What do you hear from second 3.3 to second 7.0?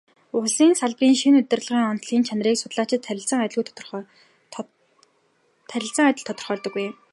адил тодорхойлдоггүй.